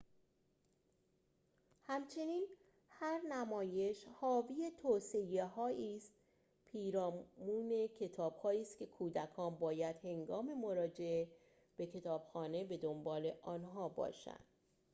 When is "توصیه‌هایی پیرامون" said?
4.81-7.87